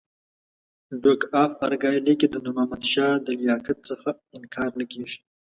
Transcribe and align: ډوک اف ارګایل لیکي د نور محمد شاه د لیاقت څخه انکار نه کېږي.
ډوک 1.01 1.21
اف 1.43 1.51
ارګایل 1.67 2.03
لیکي 2.09 2.27
د 2.29 2.35
نور 2.43 2.53
محمد 2.57 2.83
شاه 2.93 3.15
د 3.25 3.27
لیاقت 3.41 3.77
څخه 3.89 4.09
انکار 4.37 4.69
نه 4.79 4.85
کېږي. 4.91 5.19